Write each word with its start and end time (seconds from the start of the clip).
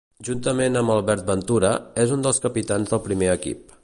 Juntament 0.27 0.77
amb 0.79 0.93
Albert 0.93 1.27
Ventura, 1.31 1.71
és 2.05 2.15
un 2.19 2.25
dels 2.27 2.43
capitans 2.47 2.95
del 2.95 3.03
primer 3.09 3.29
equip. 3.35 3.77